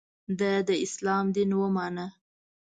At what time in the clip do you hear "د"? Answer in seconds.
0.39-0.41